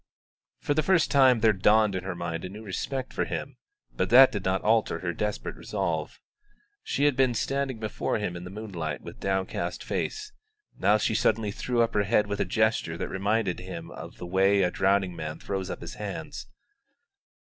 For 0.57 0.73
the 0.73 0.81
first 0.81 1.11
time 1.11 1.41
there 1.41 1.53
dawned 1.53 1.93
in 1.93 2.03
her 2.05 2.15
mind 2.15 2.43
a 2.43 2.49
new 2.49 2.63
respect 2.63 3.13
for 3.13 3.25
him, 3.25 3.57
but 3.95 4.09
that 4.09 4.31
did 4.31 4.43
not 4.43 4.63
alter 4.63 4.97
her 5.01 5.13
desperate 5.13 5.55
resolve. 5.55 6.19
She 6.81 7.03
had 7.03 7.15
been 7.15 7.35
standing 7.35 7.77
before 7.77 8.17
him 8.17 8.35
in 8.35 8.43
the 8.43 8.49
moonlight 8.49 9.01
with 9.01 9.19
downcast 9.19 9.83
face; 9.83 10.31
now 10.75 10.97
she 10.97 11.13
suddenly 11.13 11.51
threw 11.51 11.83
up 11.83 11.93
her 11.93 12.01
head 12.05 12.25
with 12.25 12.39
a 12.39 12.45
gesture 12.45 12.97
that 12.97 13.09
reminded 13.09 13.59
him 13.59 13.91
of 13.91 14.17
the 14.17 14.25
way 14.25 14.63
a 14.63 14.71
drowning 14.71 15.15
man 15.15 15.37
throws 15.37 15.69
up 15.69 15.81
his 15.81 15.93
hands. 15.93 16.47